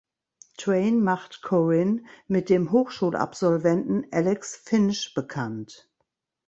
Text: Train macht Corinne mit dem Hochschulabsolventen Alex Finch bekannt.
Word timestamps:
Train 0.57 1.03
macht 1.03 1.43
Corinne 1.43 2.01
mit 2.27 2.49
dem 2.49 2.71
Hochschulabsolventen 2.71 4.07
Alex 4.11 4.55
Finch 4.55 5.13
bekannt. 5.13 5.91